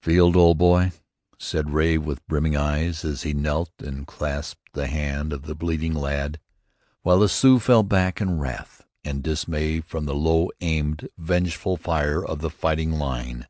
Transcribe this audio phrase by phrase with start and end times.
[0.00, 0.92] "Field, old boy,"
[1.38, 5.92] said Ray, with brimming eyes, as he knelt and clasped the hand of the bleeding
[5.92, 6.40] lad,
[7.02, 12.24] while the Sioux fell back in wrath and dismay from the low aimed, vengeful fire
[12.24, 13.46] of the fighting line.